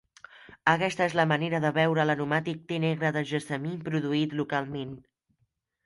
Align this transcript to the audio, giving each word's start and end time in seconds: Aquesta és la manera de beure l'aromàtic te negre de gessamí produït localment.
Aquesta 0.71 1.05
és 1.09 1.15
la 1.19 1.25
manera 1.33 1.59
de 1.67 1.71
beure 1.77 2.07
l'aromàtic 2.11 2.65
te 2.73 2.81
negre 2.89 3.15
de 3.19 3.25
gessamí 3.35 3.79
produït 3.87 4.39
localment. 4.45 5.01